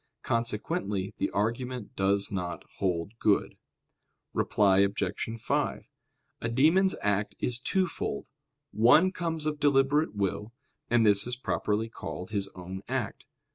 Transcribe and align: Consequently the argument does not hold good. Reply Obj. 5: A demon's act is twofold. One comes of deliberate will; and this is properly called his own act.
Consequently 0.23 1.13
the 1.17 1.29
argument 1.29 1.95
does 1.95 2.31
not 2.31 2.63
hold 2.79 3.11
good. 3.19 3.55
Reply 4.33 4.79
Obj. 4.79 5.39
5: 5.39 5.87
A 6.41 6.49
demon's 6.49 6.95
act 7.03 7.35
is 7.37 7.59
twofold. 7.59 8.25
One 8.71 9.11
comes 9.11 9.45
of 9.45 9.59
deliberate 9.59 10.15
will; 10.15 10.53
and 10.89 11.05
this 11.05 11.27
is 11.27 11.35
properly 11.35 11.87
called 11.87 12.31
his 12.31 12.47
own 12.55 12.81
act. 12.87 13.25